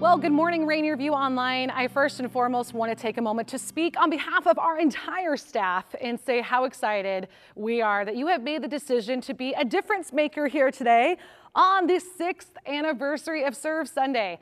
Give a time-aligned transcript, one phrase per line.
[0.00, 1.68] Well, good morning, Rainier View Online.
[1.68, 4.78] I first and foremost want to take a moment to speak on behalf of our
[4.78, 9.34] entire staff and say how excited we are that you have made the decision to
[9.34, 11.18] be a difference maker here today
[11.54, 14.38] on the sixth anniversary of Serve Sunday.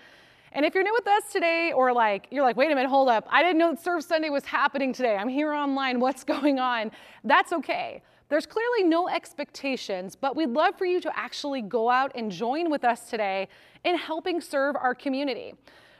[0.52, 3.08] And if you're new with us today, or like, you're like, wait a minute, hold
[3.08, 5.16] up, I didn't know that Serve Sunday was happening today.
[5.16, 6.92] I'm here online, what's going on?
[7.24, 8.02] That's okay.
[8.28, 12.70] There's clearly no expectations, but we'd love for you to actually go out and join
[12.70, 13.48] with us today
[13.84, 15.54] in helping serve our community.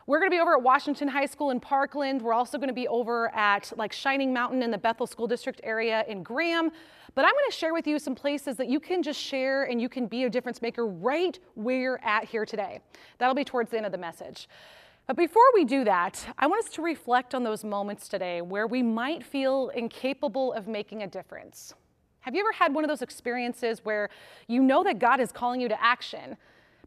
[0.07, 2.21] We're going to be over at Washington High School in Parkland.
[2.21, 5.61] We're also going to be over at like Shining Mountain in the Bethel School District
[5.65, 6.71] area in Graham.
[7.15, 9.81] But I'm going to share with you some places that you can just share and
[9.81, 12.81] you can be a difference maker right where you're at here today.
[13.17, 14.49] That'll be towards the end of the message.
[15.07, 18.67] But before we do that, I want us to reflect on those moments today where
[18.67, 21.75] we might feel incapable of making a difference.
[22.21, 24.11] Have you ever had one of those experiences where
[24.47, 26.37] you know that God is calling you to action,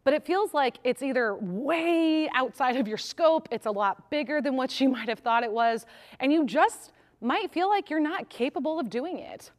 [0.04, 4.42] but it feels like it's either way outside of your scope, it's a lot bigger
[4.42, 5.86] than what you might have thought it was,
[6.20, 9.52] and you just might feel like you're not capable of doing it?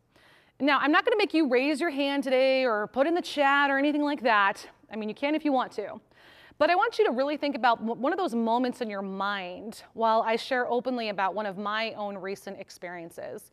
[0.61, 3.71] Now, I'm not to make you raise your hand today or put in the chat
[3.71, 4.65] or anything like that.
[4.93, 6.01] I mean, you can if you want to.
[6.59, 9.83] But I want you to really think about one of those moments in your mind
[9.95, 13.51] while I share openly about one of my own recent experiences.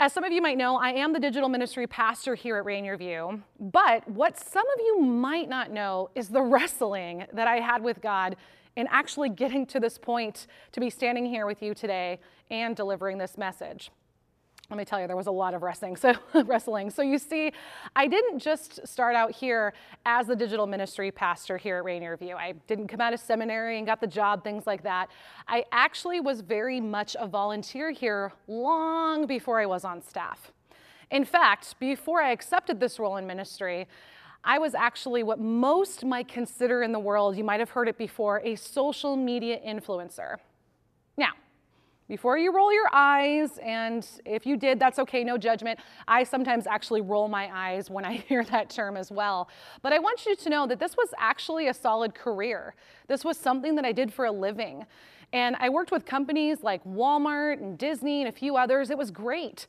[0.00, 2.96] As some of you might know, I am the digital ministry pastor here at Rainier
[2.96, 3.42] View.
[3.58, 8.00] But what some of you might not know is the wrestling that I had with
[8.00, 8.36] God
[8.76, 13.18] in actually getting to this point to be standing here with you today and delivering
[13.18, 13.90] this message
[14.70, 15.96] let me tell you, there was a lot of wrestling.
[15.96, 16.12] So
[16.44, 16.90] wrestling.
[16.90, 17.52] So you see,
[17.96, 19.72] I didn't just start out here
[20.04, 22.36] as the digital ministry pastor here at Rainier View.
[22.36, 25.08] I didn't come out of seminary and got the job, things like that.
[25.46, 30.52] I actually was very much a volunteer here long before I was on staff.
[31.10, 33.88] In fact, before I accepted this role in ministry,
[34.44, 37.96] I was actually what most might consider in the world, you might have heard it
[37.96, 40.36] before, a social media influencer.
[42.08, 45.78] Before you roll your eyes, and if you did, that's okay, no judgment.
[46.08, 49.50] I sometimes actually roll my eyes when I hear that term as well.
[49.82, 52.74] But I want you to know that this was actually a solid career.
[53.08, 54.86] This was something that I did for a living.
[55.34, 58.88] And I worked with companies like Walmart and Disney and a few others.
[58.88, 59.66] It was great.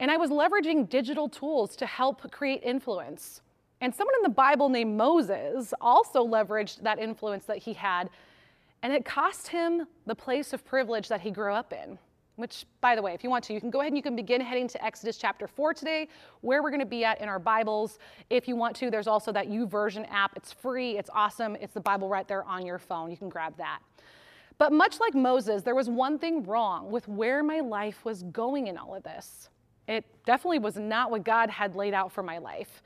[0.00, 3.42] And I was leveraging digital tools to help create influence.
[3.80, 8.10] And someone in the Bible named Moses also leveraged that influence that he had
[8.86, 11.98] and it cost him the place of privilege that he grew up in.
[12.36, 14.14] Which, by the way, if you want to, you can go ahead and you can
[14.14, 16.06] begin heading to Exodus chapter 4 today,
[16.40, 17.98] where we're going to be at in our Bibles.
[18.30, 20.36] If you want to, there's also that YouVersion app.
[20.36, 23.10] It's free, it's awesome, it's the Bible right there on your phone.
[23.10, 23.80] You can grab that.
[24.56, 28.68] But much like Moses, there was one thing wrong with where my life was going
[28.68, 29.48] in all of this.
[29.88, 32.82] It definitely was not what God had laid out for my life.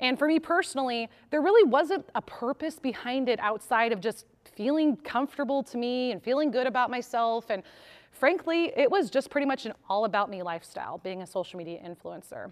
[0.00, 4.26] And for me personally, there really wasn't a purpose behind it outside of just
[4.58, 7.48] feeling comfortable to me and feeling good about myself.
[7.48, 7.62] And
[8.10, 11.78] frankly, it was just pretty much an all about me lifestyle, being a social media
[11.80, 12.50] influencer.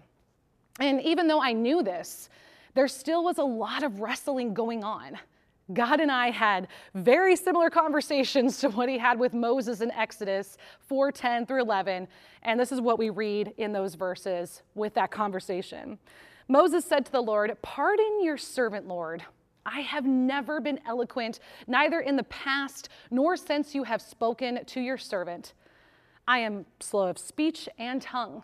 [0.79, 2.29] And even though I knew this,
[2.75, 5.19] there still was a lot of wrestling going on.
[5.73, 10.57] God and I had very similar conversations to what he had with Moses in Exodus
[10.89, 12.07] 4:10 through 11,
[12.43, 15.99] and this is what we read in those verses with that conversation.
[16.47, 19.25] Moses said to the Lord, "Pardon your servant, Lord.
[19.67, 24.79] I have never been eloquent, neither in the past nor since you have spoken to
[24.79, 25.53] your servant.
[26.25, 28.43] I am slow of speech and tongue.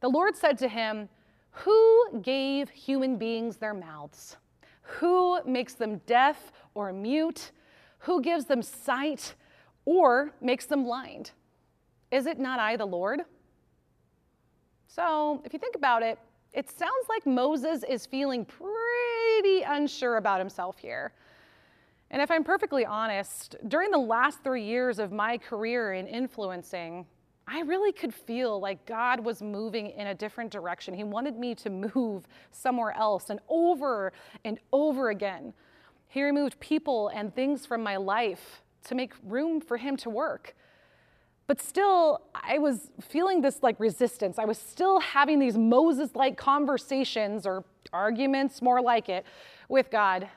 [0.00, 1.08] The Lord said to him,
[1.50, 4.36] Who gave human beings their mouths?
[4.82, 7.50] Who makes them deaf or mute?
[8.00, 9.34] Who gives them sight
[9.86, 11.30] or makes them blind?
[12.10, 13.22] Is it not I, the Lord?
[14.86, 16.18] So, if you think about it,
[16.52, 19.07] it sounds like Moses is feeling pretty
[19.66, 21.12] unsure about himself here.
[22.10, 27.06] And if I'm perfectly honest, during the last three years of my career in influencing,
[27.46, 30.94] I really could feel like God was moving in a different direction.
[30.94, 33.30] He wanted me to move somewhere else.
[33.30, 34.12] And over
[34.44, 35.54] and over again,
[36.08, 40.54] He removed people and things from my life to make room for Him to work.
[41.46, 44.38] But still, I was feeling this like resistance.
[44.38, 49.24] I was still having these Moses like conversations or arguments, more like it,
[49.68, 50.28] with God.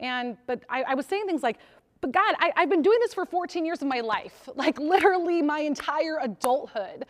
[0.00, 1.58] And, but I, I was saying things like,
[2.00, 5.42] but God, I, I've been doing this for 14 years of my life, like literally
[5.42, 7.06] my entire adulthood.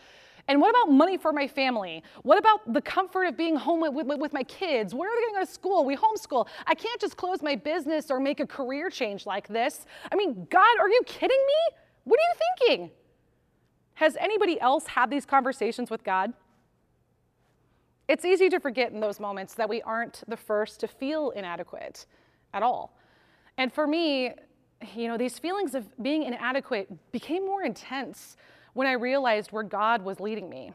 [0.49, 2.05] And what about money for my family?
[2.23, 4.95] What about the comfort of being home with, with, with, my kids?
[4.95, 5.85] Where are they going to go to school?
[5.85, 6.47] We homeschool.
[6.69, 9.87] I can't just close my business or make a career change like this.
[10.13, 11.77] I mean, God, are you kidding me?
[12.05, 12.91] What are you thinking?
[13.95, 16.33] Has anybody else had these conversations with God?
[18.09, 22.07] It's easy to forget in those moments that we aren't the first to feel inadequate
[22.55, 22.97] at all.
[23.59, 24.33] And for me,
[24.95, 28.37] you know, these feelings of being inadequate became more intense
[28.75, 30.73] when I realized where God was leading me.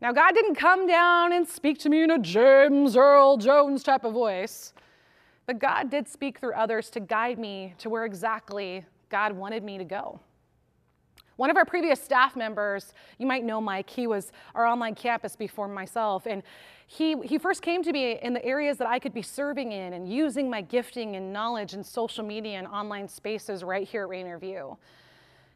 [0.00, 4.04] Now, God didn't come down and speak to me in a James Earl Jones type
[4.04, 4.72] of voice,
[5.44, 9.76] but God did speak through others to guide me to where exactly God wanted me
[9.76, 10.20] to go.
[11.40, 15.36] One of our previous staff members, you might know Mike, he was our online campus
[15.36, 16.42] before myself, and
[16.86, 19.94] he, he first came to me in the areas that I could be serving in
[19.94, 24.10] and using my gifting and knowledge in social media and online spaces right here at
[24.10, 24.76] Rainier View.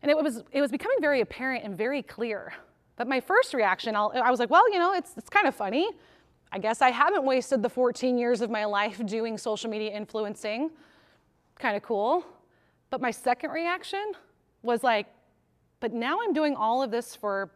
[0.01, 2.55] And it was, it was becoming very apparent and very clear.
[2.97, 5.55] But my first reaction, I'll, I was like, well, you know, it's, it's kind of
[5.55, 5.91] funny.
[6.51, 10.71] I guess I haven't wasted the 14 years of my life doing social media influencing.
[11.59, 12.25] Kind of cool.
[12.89, 14.13] But my second reaction
[14.63, 15.09] was like,
[15.85, 17.51] but now I'm doing all of this for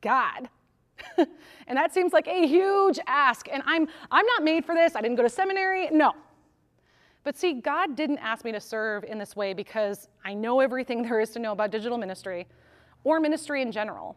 [0.00, 0.48] God.
[1.18, 3.46] and that seems like a huge ask.
[3.52, 4.96] And I'm, I'm not made for this.
[4.96, 5.90] I didn't go to seminary.
[5.90, 6.14] No.
[7.24, 11.02] But see, God didn't ask me to serve in this way because I know everything
[11.06, 12.46] there is to know about digital ministry
[13.04, 14.16] or ministry in general.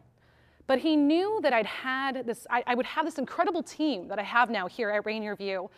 [0.66, 4.18] But He knew that I'd had this, I, I would have this incredible team that
[4.18, 5.70] I have now here at Rainier View.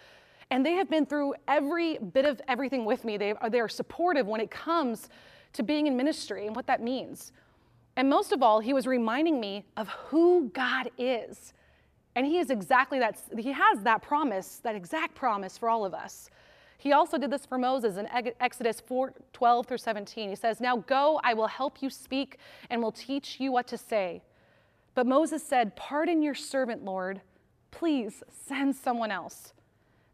[0.51, 3.17] And they have been through every bit of everything with me.
[3.17, 5.09] They they are supportive when it comes
[5.53, 7.31] to being in ministry and what that means.
[7.95, 11.53] And most of all, he was reminding me of who God is.
[12.15, 15.93] And he is exactly that, he has that promise, that exact promise for all of
[15.93, 16.29] us.
[16.77, 18.07] He also did this for Moses in
[18.39, 20.29] Exodus 4 12 through 17.
[20.29, 22.37] He says, Now go, I will help you speak
[22.71, 24.23] and will teach you what to say.
[24.95, 27.21] But Moses said, Pardon your servant, Lord.
[27.69, 29.53] Please send someone else.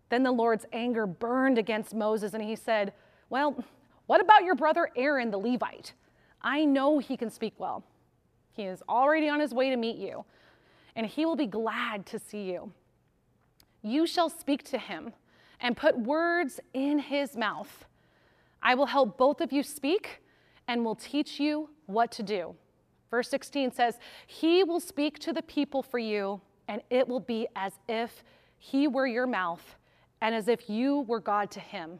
[0.09, 2.91] Then the Lord's anger burned against Moses, and he said,
[3.29, 3.63] Well,
[4.07, 5.93] what about your brother Aaron the Levite?
[6.41, 7.83] I know he can speak well.
[8.51, 10.25] He is already on his way to meet you,
[10.95, 12.71] and he will be glad to see you.
[13.83, 15.13] You shall speak to him
[15.59, 17.85] and put words in his mouth.
[18.61, 20.21] I will help both of you speak
[20.67, 22.55] and will teach you what to do.
[23.09, 27.47] Verse 16 says, He will speak to the people for you, and it will be
[27.55, 28.23] as if
[28.57, 29.75] he were your mouth
[30.21, 31.99] and as if you were God to him.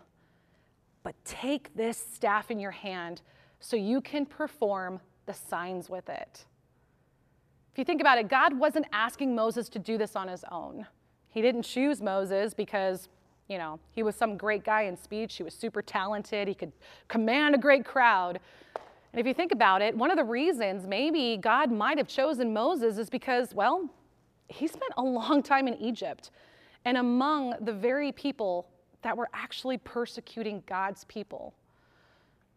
[1.07, 3.21] But take this staff in your hand
[3.62, 6.45] so you can perform the signs with it.
[7.71, 10.86] If you think about it, God wasn't asking Moses to do this on his own.
[11.30, 13.07] He didn't choose Moses because,
[13.48, 15.38] you know, he was some great guy in speech.
[15.38, 16.45] He was super talented.
[16.50, 16.74] He could
[17.07, 18.42] command a great crowd.
[19.13, 22.51] And if you think about it, one of the reasons maybe God might have chosen
[22.51, 23.89] Moses is because, well,
[24.50, 26.31] he spent a long time in Egypt
[26.83, 28.68] and among the very people
[29.07, 31.54] that were actually persecuting God's people.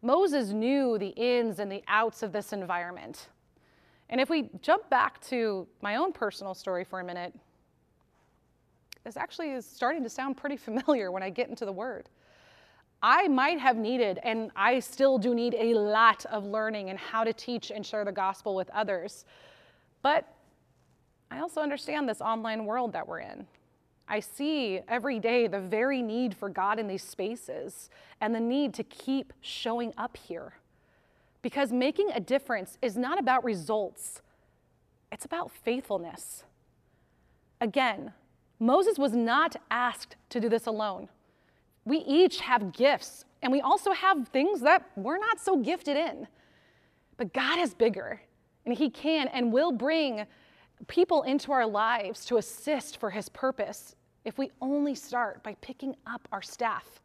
[0.01, 3.29] Moses knew the ins and the outs of this environment.
[4.09, 7.33] And if we jump back to my own personal story for a minute,
[9.05, 12.09] this actually is starting to sound pretty familiar when I get into the word.
[13.01, 17.23] I might have needed, and I still do need a lot of learning and how
[17.23, 19.23] to teach and share the gospel with others.
[20.01, 20.27] But
[21.31, 23.47] I also understand this online world that we're in.
[24.11, 28.73] I see every day the very need for God in these spaces and the need
[28.73, 30.55] to keep showing up here.
[31.41, 34.21] Because making a difference is not about results,
[35.13, 36.43] it's about faithfulness.
[37.61, 38.11] Again,
[38.59, 41.07] Moses was not asked to do this alone.
[41.85, 46.27] We each have gifts, and we also have things that we're not so gifted in.
[47.15, 48.19] But God is bigger,
[48.65, 50.25] and He can and will bring
[50.87, 55.95] people into our lives to assist for His purpose if we only start by picking
[56.05, 57.01] up our staff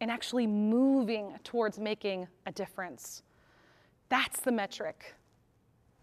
[0.00, 3.22] and actually moving towards making a difference.
[4.08, 5.14] That's the metric.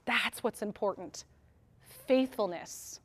[0.06, 1.26] That's what's important
[2.08, 3.00] faithfulness.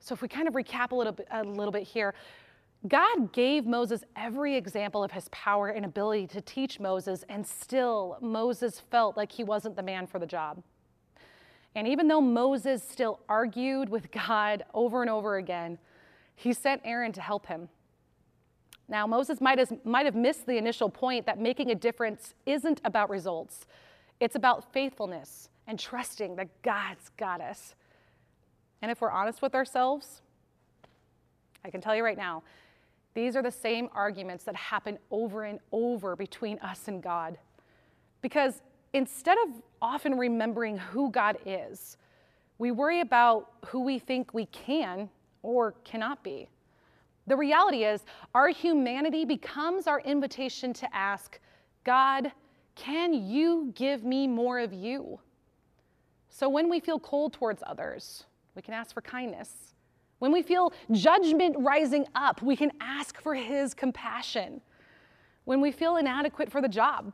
[0.00, 2.14] So, if we kind of recap a little bit, a little bit here,
[2.86, 8.18] God gave Moses every example of his power and ability to teach Moses, and still
[8.20, 10.62] Moses felt like he wasn't the man for the job.
[11.74, 15.78] And even though Moses still argued with God over and over again,
[16.34, 17.68] he sent Aaron to help him.
[18.88, 22.80] Now, Moses might have, might have missed the initial point that making a difference isn't
[22.84, 23.66] about results,
[24.20, 27.74] it's about faithfulness and trusting that God's got us.
[28.82, 30.20] And if we're honest with ourselves,
[31.64, 32.42] I can tell you right now,
[33.14, 37.38] these are the same arguments that happen over and over between us and God.
[38.20, 38.60] Because
[38.92, 41.96] instead of often remembering who God is,
[42.58, 45.08] we worry about who we think we can
[45.44, 46.48] or cannot be.
[47.26, 51.38] The reality is, our humanity becomes our invitation to ask,
[51.84, 52.32] God,
[52.74, 55.20] can you give me more of you?
[56.28, 58.24] So when we feel cold towards others,
[58.56, 59.74] we can ask for kindness.
[60.18, 64.60] When we feel judgment rising up, we can ask for his compassion.
[65.44, 67.12] When we feel inadequate for the job,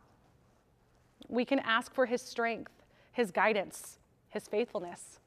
[1.31, 2.73] we can ask for His strength,
[3.13, 5.21] His guidance, His faithfulness.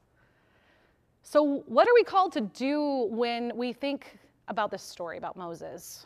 [1.26, 6.04] So, what are we called to do when we think about this story about Moses?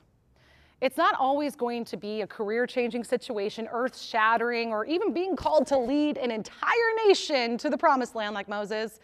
[0.81, 5.35] It's not always going to be a career changing situation, earth shattering, or even being
[5.35, 9.01] called to lead an entire nation to the promised land like Moses.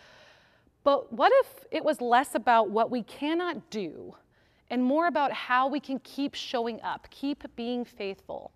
[0.85, 4.15] But what if it was less about what we cannot do
[4.71, 8.53] and more about how we can keep showing up, keep being faithful?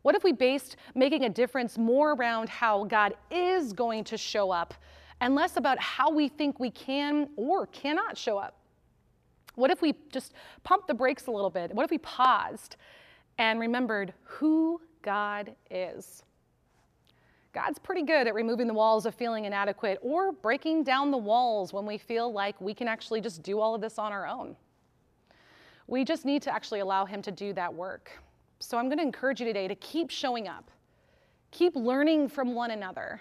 [0.00, 4.50] What if we based making a difference more around how God is going to show
[4.50, 4.72] up
[5.20, 8.56] and less about how we think we can or cannot show up?
[9.54, 11.74] What if we just pumped the brakes a little bit?
[11.74, 12.76] What if we paused
[13.38, 16.22] and remembered who God is?
[17.52, 21.72] God's pretty good at removing the walls of feeling inadequate or breaking down the walls
[21.72, 24.54] when we feel like we can actually just do all of this on our own.
[25.88, 28.12] We just need to actually allow Him to do that work.
[28.60, 30.70] So I'm going to encourage you today to keep showing up,
[31.50, 33.20] keep learning from one another,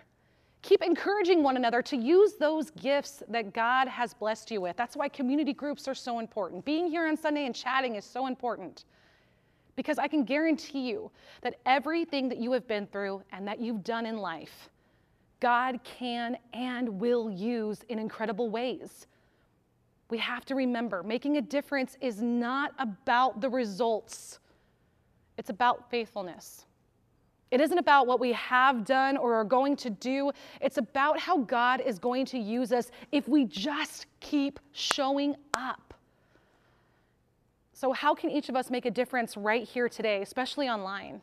[0.62, 4.76] keep encouraging one another to use those gifts that God has blessed you with.
[4.76, 6.66] That's why community groups are so important.
[6.66, 8.86] Being here on Sunday and chatting is so important.
[9.76, 11.10] Because I can guarantee you
[11.42, 14.70] that everything that you have been through and that you've done in life,
[15.40, 19.08] God can and will use in incredible ways.
[20.10, 24.40] We have to remember making a difference is not about the results,
[25.38, 26.66] it's about faithfulness.
[27.52, 30.32] It isn't about what we have done or are going to do.
[30.62, 35.94] It's about how God is going to use us if we just keep showing up.
[37.74, 41.22] So, how can each of us make a difference right here today, especially online?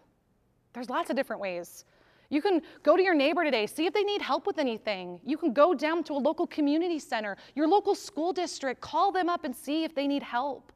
[0.72, 1.84] There's lots of different ways.
[2.28, 5.20] You can go to your neighbor today, see if they need help with anything.
[5.24, 9.28] You can go down to a local community center, your local school district, call them
[9.28, 10.72] up and see if they need help.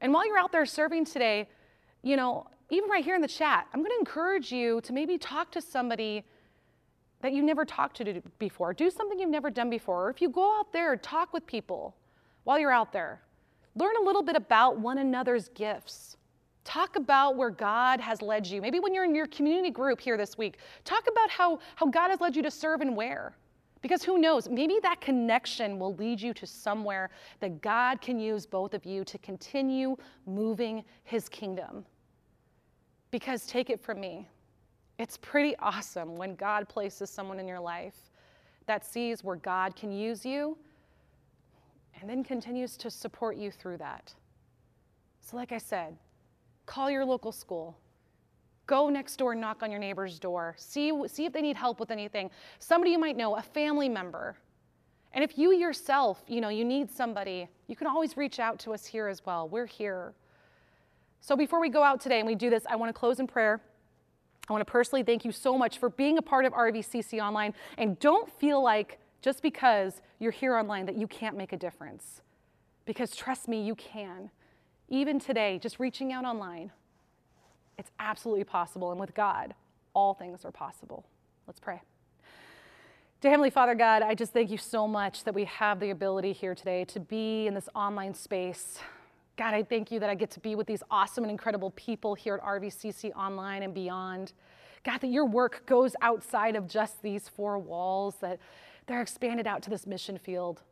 [0.00, 1.48] And while you're out there serving today,
[2.02, 5.18] you know, even right here in the chat, I'm going to encourage you to maybe
[5.18, 6.24] talk to somebody
[7.20, 8.74] that you never talked to before.
[8.74, 10.06] Do something you've never done before.
[10.06, 11.96] Or if you go out there, talk with people
[12.44, 13.20] while you're out there.
[13.74, 16.16] Learn a little bit about one another's gifts.
[16.64, 18.60] Talk about where God has led you.
[18.60, 22.10] Maybe when you're in your community group here this week, talk about how, how God
[22.10, 23.36] has led you to serve and where.
[23.82, 28.44] Because who knows, maybe that connection will lead you to somewhere that God can use
[28.46, 29.96] both of you to continue
[30.26, 31.84] moving his kingdom.
[33.10, 34.28] Because take it from me,
[34.98, 37.96] it's pretty awesome when God places someone in your life
[38.66, 40.56] that sees where God can use you
[42.00, 44.12] and then continues to support you through that.
[45.20, 45.96] So, like I said,
[46.66, 47.76] call your local school.
[48.66, 50.54] Go next door, knock on your neighbor's door.
[50.58, 52.30] See, see if they need help with anything.
[52.58, 54.36] Somebody you might know, a family member.
[55.12, 58.74] And if you yourself, you know, you need somebody, you can always reach out to
[58.74, 59.48] us here as well.
[59.48, 60.14] We're here.
[61.20, 63.26] So before we go out today and we do this, I want to close in
[63.26, 63.60] prayer.
[64.48, 67.52] I want to personally thank you so much for being a part of RVCC Online.
[67.78, 72.22] And don't feel like just because you're here online that you can't make a difference.
[72.84, 74.30] Because trust me, you can.
[74.88, 76.70] Even today, just reaching out online,
[77.76, 78.92] it's absolutely possible.
[78.92, 79.54] And with God,
[79.94, 81.04] all things are possible.
[81.48, 81.82] Let's pray.
[83.20, 86.32] Dear Heavenly Father God, I just thank you so much that we have the ability
[86.32, 88.78] here today to be in this online space.
[89.36, 92.14] God, I thank you that I get to be with these awesome and incredible people
[92.14, 94.32] here at RVCC Online and beyond.
[94.82, 98.38] God, that your work goes outside of just these four walls, that
[98.86, 100.62] they're expanded out to this mission field.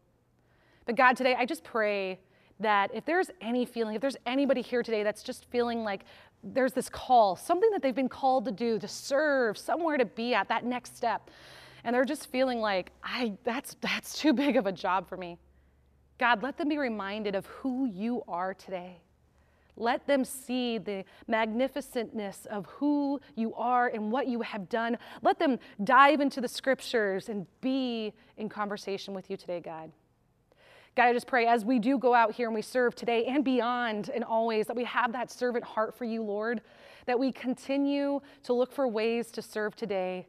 [0.86, 2.20] But God, today I just pray
[2.60, 6.04] that if there's any feeling, if there's anybody here today that's just feeling like
[6.42, 10.34] there's this call, something that they've been called to do, to serve, somewhere to be
[10.34, 11.30] at, that next step,
[11.82, 15.36] and they're just feeling like, I, that's, that's too big of a job for me.
[16.18, 19.00] God, let them be reminded of who you are today.
[19.76, 24.96] Let them see the magnificentness of who you are and what you have done.
[25.22, 29.90] Let them dive into the scriptures and be in conversation with you today, God.
[30.94, 33.44] God, I just pray as we do go out here and we serve today and
[33.44, 36.60] beyond and always that we have that servant heart for you, Lord,
[37.06, 40.28] that we continue to look for ways to serve today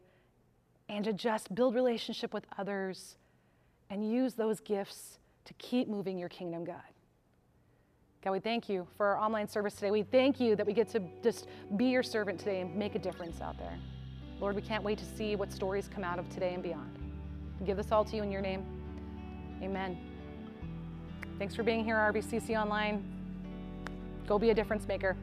[0.90, 3.18] and to just build relationship with others
[3.92, 6.76] and use those gifts to keep moving your kingdom, God.
[8.24, 9.92] God, we thank you for our online service today.
[9.92, 11.48] We thank you that we get to just
[11.78, 13.78] be your servant today and make a difference out there.
[14.40, 16.98] Lord, we can't wait to see what stories come out of today and beyond.
[17.60, 18.66] We give this all to you in your name.
[19.62, 19.98] Amen.
[21.38, 23.04] Thanks for being here, RVCC Online.
[24.28, 25.16] Go be a difference maker.